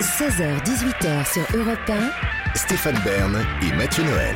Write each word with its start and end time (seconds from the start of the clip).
16h-18h 0.00 1.30
sur 1.30 1.58
Europe 1.58 1.78
1. 1.86 2.56
Stéphane 2.56 2.98
Bern 3.04 3.36
et 3.60 3.76
Mathieu 3.76 4.02
Noël. 4.02 4.34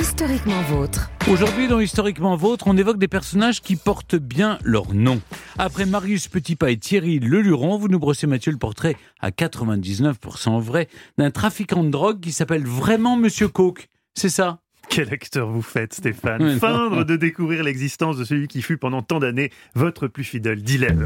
Historiquement 0.00 0.62
vôtre. 0.62 1.10
Aujourd'hui, 1.30 1.68
dans 1.68 1.80
Historiquement 1.80 2.34
Vôtre, 2.34 2.64
on 2.66 2.74
évoque 2.78 2.96
des 2.96 3.06
personnages 3.06 3.60
qui 3.60 3.76
portent 3.76 4.16
bien 4.16 4.58
leur 4.64 4.94
nom. 4.94 5.20
Après 5.58 5.84
Marius 5.84 6.28
Petitpas 6.28 6.70
et 6.70 6.78
Thierry 6.78 7.18
Leluron, 7.18 7.76
vous 7.76 7.88
nous 7.88 7.98
brossez, 7.98 8.26
Mathieu, 8.26 8.52
le 8.52 8.58
portrait 8.58 8.96
à 9.20 9.28
99% 9.28 10.58
vrai 10.62 10.88
d'un 11.18 11.30
trafiquant 11.30 11.84
de 11.84 11.90
drogue 11.90 12.20
qui 12.20 12.32
s'appelle 12.32 12.64
vraiment 12.64 13.16
Monsieur 13.18 13.48
Coke. 13.48 13.88
C'est 14.14 14.30
ça? 14.30 14.60
Quel 14.88 15.12
acteur 15.12 15.50
vous 15.50 15.62
faites, 15.62 15.92
Stéphane? 15.92 16.58
Feindre 16.58 17.04
de 17.04 17.16
découvrir 17.16 17.64
l'existence 17.64 18.16
de 18.16 18.24
celui 18.24 18.48
qui 18.48 18.62
fut 18.62 18.78
pendant 18.78 19.02
tant 19.02 19.18
d'années 19.18 19.50
votre 19.74 20.06
plus 20.08 20.24
fidèle 20.24 20.62
dealer. 20.62 20.96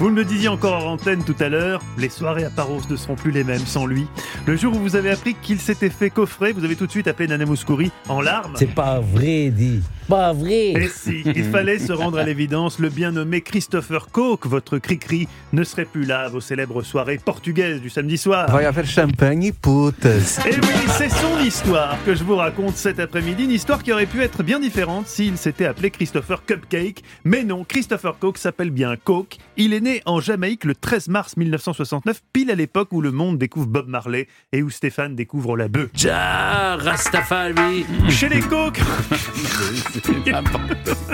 Vous 0.00 0.10
me 0.10 0.16
le 0.16 0.24
disiez 0.24 0.48
encore 0.48 0.84
en 0.84 0.92
antenne 0.94 1.22
tout 1.22 1.36
à 1.38 1.48
l'heure, 1.48 1.80
les 1.98 2.08
soirées 2.08 2.44
à 2.44 2.50
Paros 2.50 2.80
ne 2.90 2.96
seront 2.96 3.14
plus 3.14 3.30
les 3.30 3.44
mêmes 3.44 3.64
sans 3.64 3.86
lui. 3.86 4.06
Le 4.44 4.56
jour 4.56 4.74
où 4.74 4.78
vous 4.80 4.96
avez 4.96 5.10
appris 5.10 5.36
qu'il 5.40 5.60
s'était 5.60 5.88
fait 5.88 6.10
coffrer, 6.10 6.52
vous 6.52 6.64
avez 6.64 6.74
tout 6.74 6.86
de 6.86 6.90
suite 6.90 7.06
appelé 7.06 7.28
Nana 7.28 7.46
Mouskouri 7.46 7.92
en 8.08 8.20
larmes. 8.20 8.54
C'est 8.56 8.74
pas 8.74 8.98
vrai, 8.98 9.50
dit. 9.50 9.82
Pas 10.08 10.32
vrai. 10.32 10.72
Et 10.72 10.88
si, 10.88 11.22
il 11.24 11.44
fallait 11.44 11.78
se 11.78 11.92
rendre 11.92 12.18
à 12.18 12.24
l'évidence, 12.24 12.78
le 12.78 12.90
bien 12.90 13.12
nommé 13.12 13.40
Christopher 13.40 14.08
Coke, 14.10 14.46
votre 14.46 14.78
cri-cri, 14.78 15.28
ne 15.52 15.64
serait 15.64 15.86
plus 15.86 16.04
là 16.04 16.22
à 16.22 16.28
vos 16.28 16.40
célèbres 16.40 16.82
soirées 16.82 17.18
portugaises 17.24 17.80
du 17.80 17.88
samedi 17.88 18.18
soir. 18.18 18.50
Va 18.50 18.68
y 18.68 18.74
faire 18.74 18.86
champagne 18.86 19.44
et 19.44 19.52
putes. 19.52 20.04
Et 20.04 20.56
oui, 20.56 20.90
c'est 20.98 21.08
son 21.08 21.38
histoire 21.42 21.96
que 22.04 22.14
je 22.14 22.24
vous 22.24 22.36
raconte 22.36 22.76
cet 22.76 22.98
après-midi, 23.00 23.44
une 23.44 23.52
histoire 23.52 23.82
qui 23.82 23.92
aurait 23.92 24.06
pu 24.06 24.20
être 24.22 24.42
bien 24.42 24.60
différente 24.60 25.06
s'il 25.06 25.38
s'était 25.38 25.66
appelé 25.66 25.90
Christopher 25.90 26.44
Cupcake. 26.44 27.02
Mais 27.24 27.44
non, 27.44 27.64
Christopher 27.64 28.18
Coke 28.18 28.38
s'appelle 28.38 28.70
bien 28.70 28.96
Coke. 28.96 29.38
Il 29.56 29.72
est 29.72 29.83
né 29.84 30.02
en 30.06 30.18
Jamaïque 30.18 30.64
le 30.64 30.74
13 30.74 31.08
mars 31.08 31.36
1969, 31.36 32.22
pile 32.32 32.50
à 32.50 32.54
l'époque 32.54 32.88
où 32.92 33.02
le 33.02 33.12
monde 33.12 33.38
découvre 33.38 33.66
Bob 33.66 33.86
Marley 33.86 34.28
et 34.50 34.62
où 34.62 34.70
Stéphane 34.70 35.14
découvre 35.14 35.58
la 35.58 35.68
bœuf. 35.68 35.90
Ja, 35.94 36.76
Rastafari 36.76 37.84
Chez 38.08 38.30
les 38.30 38.40
N'importe 40.26 40.72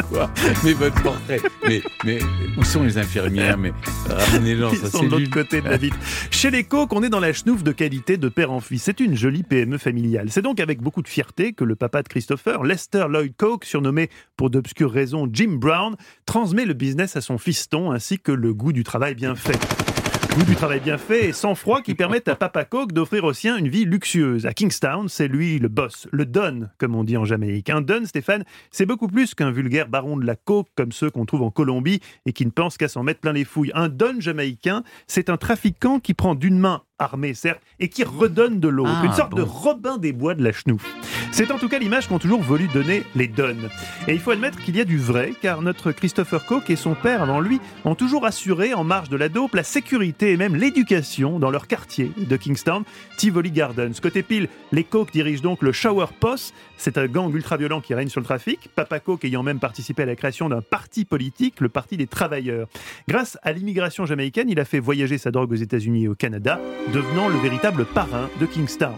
quoi 0.08 0.30
Mais 0.64 0.72
votre 0.72 1.02
portrait 1.02 1.40
Mais, 1.66 1.82
mais 2.04 2.20
où 2.56 2.62
sont 2.62 2.84
les 2.84 2.96
infirmières? 2.96 3.58
Mais 3.58 3.72
ramenez-les 4.08 4.60
dans 4.60 4.70
Ils 4.70 4.78
sont 4.78 5.02
de 5.02 5.10
l'autre 5.10 5.30
côté 5.30 5.60
de 5.60 5.68
la 5.68 5.76
vitre. 5.76 5.96
Chez 6.30 6.52
les 6.52 6.62
Coke, 6.62 6.92
on 6.92 7.02
est 7.02 7.08
dans 7.08 7.18
la 7.18 7.32
chenouf 7.32 7.64
de 7.64 7.72
qualité 7.72 8.18
de 8.18 8.28
père 8.28 8.52
en 8.52 8.60
fils. 8.60 8.84
C'est 8.84 9.00
une 9.00 9.16
jolie 9.16 9.42
PME 9.42 9.78
familiale. 9.78 10.28
C'est 10.30 10.42
donc 10.42 10.60
avec 10.60 10.80
beaucoup 10.80 11.02
de 11.02 11.08
fierté 11.08 11.54
que 11.54 11.64
le 11.64 11.74
papa 11.74 12.04
de 12.04 12.08
Christopher, 12.08 12.62
Lester 12.62 13.06
Lloyd 13.08 13.34
Coke, 13.36 13.64
surnommé 13.64 14.10
pour 14.36 14.48
d'obscures 14.48 14.92
raisons 14.92 15.28
Jim 15.32 15.56
Brown, 15.60 15.96
transmet 16.24 16.66
le 16.66 16.74
business 16.74 17.16
à 17.16 17.20
son 17.20 17.36
fiston 17.36 17.90
ainsi 17.90 18.20
que 18.20 18.30
le 18.30 18.54
goût 18.60 18.72
du 18.74 18.84
travail 18.84 19.14
bien 19.14 19.34
fait. 19.34 19.58
Goût 20.36 20.44
du 20.44 20.54
travail 20.54 20.80
bien 20.80 20.98
fait 20.98 21.28
et 21.28 21.32
sans 21.32 21.54
froid 21.54 21.80
qui 21.80 21.94
permettent 21.94 22.28
à 22.28 22.36
Papa 22.36 22.66
Coke 22.66 22.92
d'offrir 22.92 23.24
aux 23.24 23.32
siens 23.32 23.56
une 23.56 23.68
vie 23.68 23.86
luxueuse. 23.86 24.44
À 24.44 24.52
Kingstown, 24.52 25.08
c'est 25.08 25.28
lui 25.28 25.58
le 25.58 25.68
boss, 25.68 26.06
le 26.12 26.26
don, 26.26 26.68
comme 26.76 26.94
on 26.94 27.02
dit 27.02 27.16
en 27.16 27.24
Jamaïque. 27.24 27.70
Un 27.70 27.80
don, 27.80 28.04
Stéphane, 28.04 28.44
c'est 28.70 28.84
beaucoup 28.84 29.08
plus 29.08 29.34
qu'un 29.34 29.50
vulgaire 29.50 29.88
baron 29.88 30.18
de 30.18 30.26
la 30.26 30.36
coke 30.36 30.68
comme 30.76 30.92
ceux 30.92 31.10
qu'on 31.10 31.24
trouve 31.24 31.42
en 31.42 31.50
Colombie 31.50 32.00
et 32.26 32.34
qui 32.34 32.44
ne 32.44 32.50
pensent 32.50 32.76
qu'à 32.76 32.88
s'en 32.88 33.02
mettre 33.02 33.20
plein 33.20 33.32
les 33.32 33.46
fouilles. 33.46 33.72
Un 33.74 33.88
don 33.88 34.20
jamaïcain, 34.20 34.84
c'est 35.06 35.30
un 35.30 35.38
trafiquant 35.38 36.00
qui 36.00 36.12
prend 36.12 36.34
d'une 36.34 36.58
main 36.58 36.82
armée, 36.98 37.32
certes, 37.32 37.62
et 37.78 37.88
qui 37.88 38.04
redonne 38.04 38.60
de 38.60 38.68
l'autre. 38.68 38.92
Ah, 39.02 39.06
une 39.06 39.12
sorte 39.14 39.30
bon. 39.30 39.38
de 39.38 39.42
Robin 39.42 39.96
des 39.96 40.12
Bois 40.12 40.34
de 40.34 40.44
la 40.44 40.52
chenouf. 40.52 40.84
C'est 41.32 41.52
en 41.52 41.58
tout 41.58 41.68
cas 41.68 41.78
l'image 41.78 42.08
qu'ont 42.08 42.18
toujours 42.18 42.42
voulu 42.42 42.66
donner 42.68 43.04
les 43.14 43.28
donnes. 43.28 43.68
Et 44.08 44.12
il 44.12 44.18
faut 44.18 44.32
admettre 44.32 44.58
qu'il 44.60 44.76
y 44.76 44.80
a 44.80 44.84
du 44.84 44.98
vrai, 44.98 45.32
car 45.40 45.62
notre 45.62 45.92
Christopher 45.92 46.44
Coke 46.44 46.70
et 46.70 46.76
son 46.76 46.94
père 46.94 47.22
avant 47.22 47.40
lui 47.40 47.60
ont 47.84 47.94
toujours 47.94 48.26
assuré, 48.26 48.74
en 48.74 48.82
marge 48.82 49.08
de 49.08 49.16
la 49.16 49.28
dope, 49.28 49.54
la 49.54 49.62
sécurité 49.62 50.32
et 50.32 50.36
même 50.36 50.56
l'éducation 50.56 51.38
dans 51.38 51.50
leur 51.50 51.68
quartier 51.68 52.10
de 52.16 52.36
Kingstown, 52.36 52.82
Tivoli 53.16 53.52
Gardens. 53.52 53.92
Côté 54.02 54.22
pile, 54.22 54.48
les 54.72 54.82
Coke 54.82 55.12
dirigent 55.12 55.42
donc 55.42 55.62
le 55.62 55.72
Shower 55.72 56.06
Post. 56.18 56.52
C'est 56.76 56.98
un 56.98 57.06
gang 57.06 57.32
ultra-violent 57.32 57.80
qui 57.80 57.94
règne 57.94 58.08
sur 58.08 58.20
le 58.20 58.26
trafic. 58.26 58.68
Papa 58.74 58.98
Coke 58.98 59.24
ayant 59.24 59.42
même 59.42 59.60
participé 59.60 60.02
à 60.02 60.06
la 60.06 60.16
création 60.16 60.48
d'un 60.48 60.62
parti 60.62 61.04
politique, 61.04 61.60
le 61.60 61.68
Parti 61.68 61.96
des 61.96 62.06
Travailleurs. 62.08 62.66
Grâce 63.06 63.38
à 63.42 63.52
l'immigration 63.52 64.04
jamaïcaine, 64.04 64.50
il 64.50 64.58
a 64.58 64.64
fait 64.64 64.80
voyager 64.80 65.16
sa 65.16 65.30
drogue 65.30 65.52
aux 65.52 65.56
États-Unis 65.56 66.04
et 66.04 66.08
au 66.08 66.14
Canada, 66.14 66.60
devenant 66.92 67.28
le 67.28 67.38
véritable 67.38 67.84
parrain 67.84 68.28
de 68.40 68.46
Kingstown. 68.46 68.96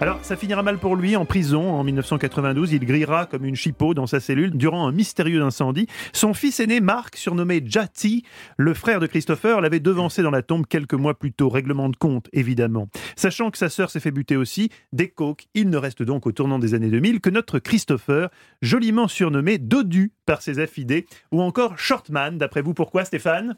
Alors, 0.00 0.18
ça 0.22 0.36
finira 0.36 0.62
mal 0.62 0.78
pour 0.78 0.96
lui 0.96 1.16
en 1.16 1.24
prison 1.24 1.57
en 1.60 1.84
1992. 1.84 2.72
Il 2.72 2.84
grillera 2.84 3.26
comme 3.26 3.44
une 3.44 3.56
chipot 3.56 3.94
dans 3.94 4.06
sa 4.06 4.20
cellule 4.20 4.56
durant 4.56 4.86
un 4.86 4.92
mystérieux 4.92 5.42
incendie. 5.42 5.86
Son 6.12 6.34
fils 6.34 6.60
aîné, 6.60 6.80
Mark, 6.80 7.16
surnommé 7.16 7.62
Jati, 7.64 8.24
le 8.56 8.74
frère 8.74 9.00
de 9.00 9.06
Christopher, 9.06 9.60
l'avait 9.60 9.80
devancé 9.80 10.22
dans 10.22 10.30
la 10.30 10.42
tombe 10.42 10.66
quelques 10.66 10.94
mois 10.94 11.18
plus 11.18 11.32
tôt. 11.32 11.48
Règlement 11.48 11.88
de 11.88 11.96
compte, 11.96 12.28
évidemment. 12.32 12.88
Sachant 13.16 13.50
que 13.50 13.58
sa 13.58 13.68
sœur 13.68 13.90
s'est 13.90 14.00
fait 14.00 14.10
buter 14.10 14.36
aussi, 14.36 14.70
des 14.92 15.08
coques, 15.08 15.48
il 15.54 15.70
ne 15.70 15.76
reste 15.76 16.02
donc 16.02 16.26
au 16.26 16.32
tournant 16.32 16.58
des 16.58 16.74
années 16.74 16.90
2000 16.90 17.20
que 17.20 17.30
notre 17.30 17.58
Christopher, 17.58 18.30
joliment 18.62 19.08
surnommé 19.08 19.58
Dodu 19.58 20.12
par 20.26 20.42
ses 20.42 20.58
affidés, 20.58 21.06
ou 21.32 21.42
encore 21.42 21.78
Shortman. 21.78 22.38
D'après 22.38 22.62
vous, 22.62 22.74
pourquoi, 22.74 23.04
Stéphane? 23.04 23.56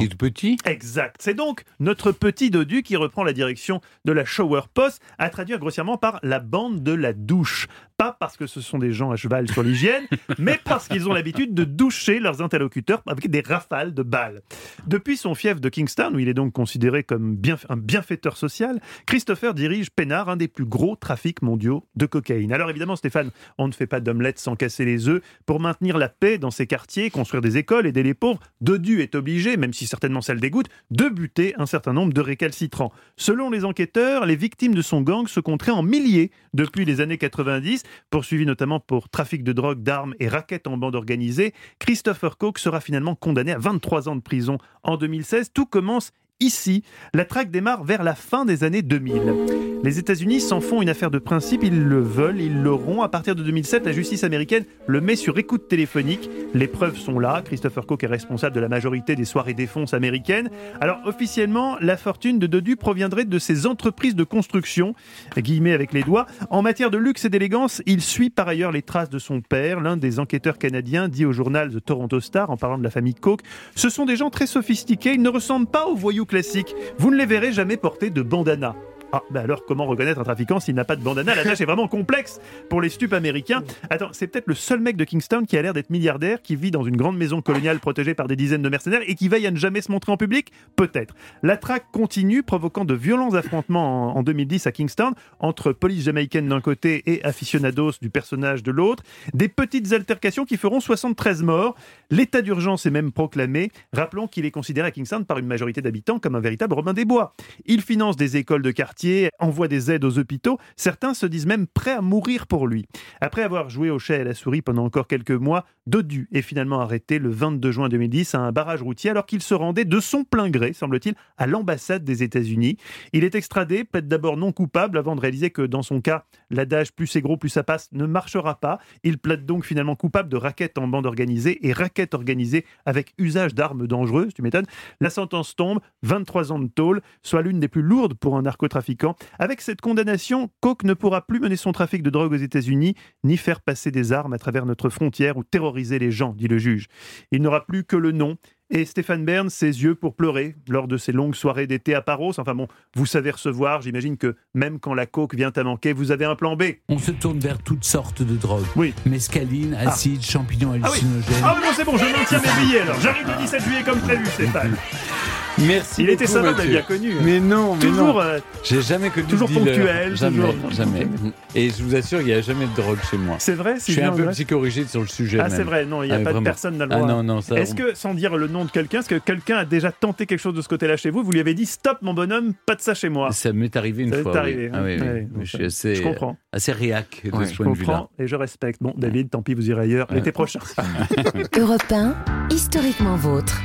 Est 0.00 0.08
tout 0.08 0.16
petit 0.16 0.56
Exact. 0.64 1.16
C'est 1.20 1.34
donc 1.34 1.64
notre 1.80 2.12
petit 2.12 2.50
dodu 2.50 2.82
qui 2.82 2.94
reprend 2.96 3.24
la 3.24 3.32
direction 3.32 3.80
de 4.04 4.12
la 4.12 4.24
Shower 4.24 4.62
Post, 4.72 5.00
à 5.18 5.28
traduire 5.28 5.58
grossièrement 5.58 5.96
par 5.96 6.20
la 6.22 6.38
bande 6.38 6.82
de 6.82 6.92
la 6.92 7.12
douche. 7.12 7.66
Pas 7.96 8.16
parce 8.18 8.36
que 8.36 8.46
ce 8.46 8.60
sont 8.60 8.78
des 8.78 8.92
gens 8.92 9.10
à 9.10 9.16
cheval 9.16 9.48
sur 9.50 9.62
l'hygiène, 9.62 10.04
mais 10.38 10.58
parce 10.64 10.88
qu'ils 10.88 11.08
ont 11.08 11.12
l'habitude 11.12 11.54
de 11.54 11.64
doucher 11.64 12.20
leurs 12.20 12.42
interlocuteurs 12.42 13.02
avec 13.06 13.28
des 13.30 13.40
rafales 13.40 13.92
de 13.94 14.02
balles. 14.02 14.42
Depuis 14.86 15.16
son 15.16 15.34
fief 15.34 15.60
de 15.60 15.68
Kingston, 15.68 16.12
où 16.14 16.18
il 16.18 16.28
est 16.28 16.34
donc 16.34 16.52
considéré 16.52 17.02
comme 17.04 17.36
bien- 17.36 17.58
un 17.68 17.76
bienfaiteur 17.76 18.36
social, 18.36 18.80
Christopher 19.06 19.54
dirige 19.54 19.90
Pénard, 19.90 20.28
un 20.28 20.36
des 20.36 20.48
plus 20.48 20.64
gros 20.64 20.96
trafics 20.96 21.42
mondiaux 21.42 21.86
de 21.96 22.06
cocaïne. 22.06 22.52
Alors 22.52 22.70
évidemment, 22.70 22.96
Stéphane, 22.96 23.30
on 23.58 23.68
ne 23.68 23.72
fait 23.72 23.86
pas 23.86 24.00
d'omelette 24.00 24.38
sans 24.38 24.56
casser 24.56 24.84
les 24.84 25.08
œufs. 25.08 25.22
Pour 25.46 25.60
maintenir 25.60 25.98
la 25.98 26.08
paix 26.08 26.38
dans 26.38 26.50
ces 26.50 26.66
quartiers, 26.66 27.10
construire 27.10 27.40
des 27.42 27.56
écoles, 27.56 27.86
aider 27.86 28.02
les 28.02 28.14
pauvres, 28.14 28.40
Dodu 28.60 29.00
est 29.00 29.14
obligé, 29.14 29.56
même 29.62 29.72
si 29.72 29.86
certainement 29.86 30.20
ça 30.20 30.34
le 30.34 30.40
dégoûte, 30.40 30.66
de 30.90 31.08
buter 31.08 31.54
un 31.56 31.66
certain 31.66 31.92
nombre 31.92 32.12
de 32.12 32.20
récalcitrants. 32.20 32.92
Selon 33.16 33.48
les 33.48 33.64
enquêteurs, 33.64 34.26
les 34.26 34.36
victimes 34.36 34.74
de 34.74 34.82
son 34.82 35.00
gang 35.00 35.28
se 35.28 35.40
compteraient 35.40 35.72
en 35.72 35.82
milliers 35.82 36.32
depuis 36.52 36.84
les 36.84 37.00
années 37.00 37.16
90, 37.16 37.84
poursuivi 38.10 38.44
notamment 38.44 38.80
pour 38.80 39.08
trafic 39.08 39.44
de 39.44 39.52
drogue, 39.52 39.82
d'armes 39.82 40.14
et 40.18 40.28
raquettes 40.28 40.66
en 40.66 40.76
bande 40.76 40.96
organisée. 40.96 41.54
Christopher 41.78 42.36
Coke 42.36 42.58
sera 42.58 42.80
finalement 42.80 43.14
condamné 43.14 43.52
à 43.52 43.58
23 43.58 44.08
ans 44.08 44.16
de 44.16 44.20
prison 44.20 44.58
en 44.82 44.96
2016. 44.96 45.52
Tout 45.54 45.66
commence 45.66 46.10
ici. 46.40 46.82
La 47.14 47.24
traque 47.24 47.50
démarre 47.50 47.84
vers 47.84 48.02
la 48.02 48.16
fin 48.16 48.44
des 48.44 48.64
années 48.64 48.82
2000. 48.82 49.71
Les 49.84 49.98
États-Unis 49.98 50.40
s'en 50.40 50.60
font 50.60 50.80
une 50.80 50.88
affaire 50.88 51.10
de 51.10 51.18
principe, 51.18 51.64
ils 51.64 51.82
le 51.82 52.00
veulent, 52.00 52.40
ils 52.40 52.62
l'auront. 52.62 53.02
À 53.02 53.08
partir 53.08 53.34
de 53.34 53.42
2007, 53.42 53.84
la 53.84 53.90
justice 53.90 54.22
américaine 54.22 54.64
le 54.86 55.00
met 55.00 55.16
sur 55.16 55.36
écoute 55.38 55.66
téléphonique. 55.66 56.30
Les 56.54 56.68
preuves 56.68 56.96
sont 56.96 57.18
là. 57.18 57.42
Christopher 57.44 57.84
Coke 57.84 58.04
est 58.04 58.06
responsable 58.06 58.54
de 58.54 58.60
la 58.60 58.68
majorité 58.68 59.16
des 59.16 59.24
soirées 59.24 59.54
défonces 59.54 59.92
américaines. 59.92 60.50
Alors 60.80 61.00
officiellement, 61.04 61.78
la 61.80 61.96
fortune 61.96 62.38
de 62.38 62.46
Dodu 62.46 62.76
proviendrait 62.76 63.24
de 63.24 63.38
ses 63.40 63.66
entreprises 63.66 64.14
de 64.14 64.22
construction, 64.22 64.94
guillemets 65.36 65.72
avec 65.72 65.92
les 65.92 66.04
doigts. 66.04 66.26
En 66.50 66.62
matière 66.62 66.92
de 66.92 66.98
luxe 66.98 67.24
et 67.24 67.28
d'élégance, 67.28 67.82
il 67.84 68.02
suit 68.02 68.30
par 68.30 68.46
ailleurs 68.46 68.70
les 68.70 68.82
traces 68.82 69.10
de 69.10 69.18
son 69.18 69.40
père, 69.40 69.80
l'un 69.80 69.96
des 69.96 70.20
enquêteurs 70.20 70.58
canadiens 70.58 71.08
dit 71.08 71.24
au 71.24 71.32
journal 71.32 71.72
The 71.72 71.84
Toronto 71.84 72.20
Star 72.20 72.50
en 72.50 72.56
parlant 72.56 72.78
de 72.78 72.84
la 72.84 72.90
famille 72.90 73.16
Coke. 73.16 73.42
Ce 73.74 73.88
sont 73.88 74.06
des 74.06 74.14
gens 74.14 74.30
très 74.30 74.46
sophistiqués, 74.46 75.14
ils 75.14 75.22
ne 75.22 75.28
ressemblent 75.28 75.66
pas 75.66 75.86
aux 75.86 75.96
voyous 75.96 76.26
classiques. 76.26 76.76
Vous 76.98 77.10
ne 77.10 77.16
les 77.16 77.26
verrez 77.26 77.52
jamais 77.52 77.76
porter 77.76 78.10
de 78.10 78.22
bandana. 78.22 78.76
Ah, 79.14 79.22
bah 79.30 79.40
alors 79.40 79.66
comment 79.66 79.84
reconnaître 79.84 80.18
un 80.18 80.24
trafiquant 80.24 80.58
s'il 80.58 80.74
n'a 80.74 80.86
pas 80.86 80.96
de 80.96 81.02
bandana? 81.02 81.34
La 81.34 81.42
tâche 81.42 81.60
est 81.60 81.66
vraiment 81.66 81.86
complexe 81.86 82.40
pour 82.70 82.80
les 82.80 82.88
stupes 82.88 83.12
américains. 83.12 83.62
Attends, 83.90 84.08
c'est 84.12 84.26
peut-être 84.26 84.46
le 84.46 84.54
seul 84.54 84.80
mec 84.80 84.96
de 84.96 85.04
Kingston 85.04 85.44
qui 85.46 85.58
a 85.58 85.60
l'air 85.62 85.74
d'être 85.74 85.90
milliardaire, 85.90 86.40
qui 86.40 86.56
vit 86.56 86.70
dans 86.70 86.82
une 86.82 86.96
grande 86.96 87.18
maison 87.18 87.42
coloniale 87.42 87.78
protégée 87.78 88.14
par 88.14 88.26
des 88.26 88.36
dizaines 88.36 88.62
de 88.62 88.70
mercenaires 88.70 89.02
et 89.06 89.14
qui 89.14 89.28
veille 89.28 89.46
à 89.46 89.50
ne 89.50 89.58
jamais 89.58 89.82
se 89.82 89.92
montrer 89.92 90.12
en 90.12 90.16
public? 90.16 90.50
Peut-être. 90.76 91.14
La 91.42 91.58
traque 91.58 91.84
continue, 91.92 92.42
provoquant 92.42 92.86
de 92.86 92.94
violents 92.94 93.34
affrontements 93.34 94.14
en, 94.14 94.16
en 94.16 94.22
2010 94.22 94.66
à 94.66 94.72
Kingston 94.72 95.12
entre 95.40 95.72
police 95.72 96.04
jamaïcaine 96.04 96.48
d'un 96.48 96.62
côté 96.62 97.02
et 97.04 97.22
aficionados 97.22 97.92
du 98.00 98.08
personnage 98.08 98.62
de 98.62 98.70
l'autre. 98.70 99.02
Des 99.34 99.48
petites 99.48 99.92
altercations 99.92 100.46
qui 100.46 100.56
feront 100.56 100.80
73 100.80 101.42
morts. 101.42 101.74
L'état 102.08 102.40
d'urgence 102.40 102.86
est 102.86 102.90
même 102.90 103.12
proclamé. 103.12 103.70
Rappelons 103.92 104.26
qu'il 104.26 104.46
est 104.46 104.50
considéré 104.50 104.88
à 104.88 104.90
Kingston 104.90 105.24
par 105.24 105.36
une 105.36 105.46
majorité 105.46 105.82
d'habitants 105.82 106.18
comme 106.18 106.34
un 106.34 106.40
véritable 106.40 106.72
Robin 106.72 106.94
des 106.94 107.04
Bois. 107.04 107.34
Il 107.66 107.82
finance 107.82 108.16
des 108.16 108.38
écoles 108.38 108.62
de 108.62 108.70
quartier 108.70 109.01
envoie 109.38 109.68
des 109.68 109.90
aides 109.90 110.04
aux 110.04 110.18
hôpitaux. 110.18 110.58
Certains 110.76 111.14
se 111.14 111.26
disent 111.26 111.46
même 111.46 111.66
prêts 111.66 111.92
à 111.92 112.00
mourir 112.00 112.46
pour 112.46 112.66
lui. 112.66 112.86
Après 113.20 113.42
avoir 113.42 113.70
joué 113.70 113.90
au 113.90 113.98
chat 113.98 114.16
et 114.16 114.20
à 114.20 114.24
la 114.24 114.34
souris 114.34 114.62
pendant 114.62 114.84
encore 114.84 115.06
quelques 115.06 115.30
mois, 115.30 115.64
Dodu 115.86 116.28
est 116.32 116.42
finalement 116.42 116.80
arrêté 116.80 117.18
le 117.18 117.30
22 117.30 117.72
juin 117.72 117.88
2010 117.88 118.34
à 118.34 118.40
un 118.40 118.52
barrage 118.52 118.82
routier 118.82 119.10
alors 119.10 119.26
qu'il 119.26 119.42
se 119.42 119.54
rendait 119.54 119.84
de 119.84 120.00
son 120.00 120.24
plein 120.24 120.48
gré, 120.48 120.72
semble-t-il, 120.72 121.14
à 121.38 121.46
l'ambassade 121.46 122.04
des 122.04 122.22
États-Unis. 122.22 122.76
Il 123.12 123.24
est 123.24 123.34
extradé, 123.34 123.84
plaide 123.84 124.08
d'abord 124.08 124.36
non 124.36 124.52
coupable 124.52 124.98
avant 124.98 125.16
de 125.16 125.20
réaliser 125.20 125.50
que 125.50 125.62
dans 125.62 125.82
son 125.82 126.00
cas, 126.00 126.24
l'adage 126.50 126.92
plus 126.92 127.06
c'est 127.06 127.20
gros, 127.20 127.36
plus 127.36 127.48
ça 127.48 127.64
passe 127.64 127.88
ne 127.92 128.06
marchera 128.06 128.60
pas. 128.60 128.78
Il 129.02 129.18
plaide 129.18 129.44
donc 129.44 129.64
finalement 129.64 129.96
coupable 129.96 130.28
de 130.28 130.36
raquette 130.36 130.78
en 130.78 130.86
bande 130.86 131.06
organisée 131.06 131.66
et 131.66 131.72
raquette 131.72 132.14
organisée 132.14 132.64
avec 132.86 133.14
usage 133.18 133.54
d'armes 133.54 133.86
dangereuses, 133.86 134.34
tu 134.34 134.42
m'étonnes. 134.42 134.66
La 135.00 135.10
sentence 135.10 135.56
tombe, 135.56 135.80
23 136.02 136.52
ans 136.52 136.58
de 136.58 136.68
tôle, 136.68 137.02
soit 137.22 137.42
l'une 137.42 137.58
des 137.58 137.68
plus 137.68 137.82
lourdes 137.82 138.14
pour 138.14 138.36
un 138.36 138.42
narcotrafiquant. 138.42 138.91
Avec 139.38 139.60
cette 139.60 139.80
condamnation, 139.80 140.50
Coke 140.60 140.84
ne 140.84 140.94
pourra 140.94 141.26
plus 141.26 141.40
mener 141.40 141.56
son 141.56 141.72
trafic 141.72 142.02
de 142.02 142.10
drogue 142.10 142.32
aux 142.32 142.36
États-Unis, 142.36 142.94
ni 143.24 143.36
faire 143.36 143.60
passer 143.60 143.90
des 143.90 144.12
armes 144.12 144.32
à 144.32 144.38
travers 144.38 144.66
notre 144.66 144.88
frontière 144.88 145.36
ou 145.36 145.44
terroriser 145.44 145.98
les 145.98 146.10
gens, 146.10 146.32
dit 146.32 146.48
le 146.48 146.58
juge. 146.58 146.86
Il 147.30 147.42
n'aura 147.42 147.64
plus 147.66 147.84
que 147.84 147.96
le 147.96 148.12
nom 148.12 148.36
et 148.74 148.86
Stéphane 148.86 149.24
Bern, 149.26 149.50
ses 149.50 149.82
yeux 149.82 149.94
pour 149.94 150.16
pleurer 150.16 150.56
lors 150.66 150.88
de 150.88 150.96
ses 150.96 151.12
longues 151.12 151.34
soirées 151.34 151.66
d'été 151.66 151.94
à 151.94 152.00
Paros. 152.00 152.40
Enfin 152.40 152.54
bon, 152.54 152.68
vous 152.96 153.04
savez 153.04 153.30
recevoir. 153.30 153.82
J'imagine 153.82 154.16
que 154.16 154.34
même 154.54 154.80
quand 154.80 154.94
la 154.94 155.04
coke 155.04 155.34
vient 155.34 155.52
à 155.54 155.62
manquer, 155.62 155.92
vous 155.92 156.10
avez 156.10 156.24
un 156.24 156.36
plan 156.36 156.56
B. 156.56 156.62
On 156.88 156.98
se 156.98 157.10
tourne 157.10 157.38
vers 157.38 157.58
toutes 157.58 157.84
sortes 157.84 158.22
de 158.22 158.34
drogues. 158.34 158.64
Oui. 158.74 158.94
Mescaline, 159.04 159.74
acide, 159.74 160.22
champignons 160.22 160.70
Ah 160.82 160.88
oui. 160.90 161.00
hallucinogènes. 161.00 161.42
Ah 161.44 161.56
mais 161.60 161.66
bon, 161.66 161.72
c'est 161.76 161.84
bon, 161.84 161.96
je 161.98 162.04
maintiens 162.04 162.40
mes 162.40 162.64
billets 162.66 162.80
alors. 162.80 162.98
J'arrive 163.00 163.26
le 163.26 163.42
17 163.42 163.62
juillet 163.62 163.82
comme 163.84 164.00
prévu, 164.00 164.24
Stéphane. 164.26 164.74
Merci. 165.58 166.02
Il 166.02 166.10
était 166.10 166.24
beaucoup, 166.24 166.32
sympa, 166.38 166.50
vous 166.52 166.56
Mathieu. 166.56 166.72
l'avez 166.72 166.86
bien 166.86 166.96
connu. 166.96 167.14
Mais 167.22 167.40
non, 167.40 167.74
mais 167.74 167.80
Toujours, 167.86 168.20
euh, 168.20 168.38
J'ai 168.64 168.80
jamais 168.82 169.10
connu 169.10 169.26
toujours 169.26 169.48
dealer. 169.48 169.64
ponctuel, 169.64 170.16
Jamais, 170.16 170.36
toujours- 170.36 170.70
jamais. 170.72 171.06
Et 171.54 171.68
je 171.70 171.82
vous 171.82 171.94
assure, 171.94 172.20
il 172.20 172.26
n'y 172.26 172.32
a 172.32 172.40
jamais 172.40 172.66
de 172.66 172.74
drogue 172.74 172.98
chez 173.10 173.18
moi. 173.18 173.36
c'est 173.38 173.52
vrai, 173.54 173.74
Je 173.74 173.80
si 173.80 173.92
suis 173.92 174.00
je 174.00 174.06
un 174.06 174.12
peu 174.12 174.26
psychorigide 174.30 174.88
sur 174.88 175.00
le 175.02 175.06
sujet. 175.06 175.38
Ah, 175.40 175.50
c'est 175.50 175.62
vrai, 175.62 175.84
non, 175.84 176.02
il 176.02 176.06
n'y 176.08 176.12
a 176.12 176.16
Ah, 176.16 176.24
pas 176.24 176.32
de 176.32 176.40
personne 176.40 176.78
n'a 176.78 176.86
le 176.86 176.92
Ah 176.94 177.00
non, 177.00 177.22
non, 177.22 177.40
ça. 177.42 177.56
Est-ce 177.56 177.72
on- 177.72 177.76
que, 177.76 177.94
sans 177.94 178.14
dire 178.14 178.36
le 178.36 178.48
nom 178.48 178.64
de 178.64 178.70
quelqu'un, 178.70 179.00
est-ce 179.00 179.08
que 179.08 179.16
quelqu'un 179.18 179.56
a 179.58 179.64
déjà 179.64 179.92
tenté 179.92 180.24
quelque 180.26 180.38
chose 180.40 180.54
de 180.54 180.62
ce 180.62 180.68
côté-là 180.68 180.96
chez 180.96 181.10
vous? 181.10 181.22
Vous 181.22 181.32
lui 181.32 181.40
avez 181.40 181.54
dit 181.54 181.66
stop, 181.66 181.98
mon 182.02 182.14
bonhomme, 182.14 182.54
pas 182.66 182.74
de 182.74 182.80
ça 182.80 182.94
chez 182.94 183.08
moi. 183.10 183.30
Ça 183.32 183.52
m'est 183.52 183.76
arrivé 183.76 184.04
une 184.04 184.10
Ça 184.10 184.16
m'est 184.16 184.22
fois. 184.22 184.32
oui. 184.32 184.38
arrivé, 184.38 184.70
Ah 184.72 184.78
hein. 184.78 184.82
oui, 184.84 184.96
oui. 184.98 185.00
Ouais, 185.06 185.12
Mais 185.14 185.20
donc, 185.22 185.44
je 185.44 185.56
suis 185.56 185.64
assez, 185.66 185.94
Je 185.96 186.02
comprends. 186.02 186.36
assez 186.52 186.72
réac 186.72 187.20
de 187.24 187.30
Ouais, 187.36 187.44
ce 187.46 187.52
Je 187.52 187.56
point 187.58 187.66
de 187.72 187.76
vue-là. 187.78 187.86
comprends 187.92 188.10
et 188.18 188.26
je 188.26 188.36
respecte. 188.36 188.82
Bon, 188.82 188.94
David, 188.96 189.28
tant 189.30 189.42
pis, 189.42 189.52
vous 189.54 189.68
irez 189.68 189.82
ailleurs 189.82 190.06
l'été 190.12 190.32
prochain. 190.32 190.60
Europe 191.58 191.82
1, 191.92 192.14
historiquement 192.50 193.16
vôtre. 193.16 193.60